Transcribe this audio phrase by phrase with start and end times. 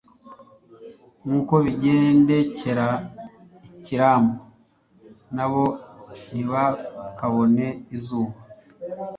[1.25, 2.87] nk'uko bigendekera
[3.69, 4.33] ikirambu,
[5.35, 5.65] na bo
[6.31, 8.33] ntibakabone izuba